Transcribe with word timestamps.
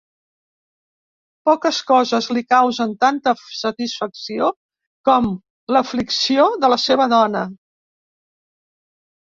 Poques 1.49 1.81
coses 1.91 2.29
li 2.37 2.43
causen 2.53 2.95
tanta 3.05 3.35
satisfacció 3.59 4.49
com 5.11 5.29
l'aflicció 5.77 6.49
de 6.65 6.75
la 6.77 6.83
seva 6.89 7.11
dona. 7.17 7.47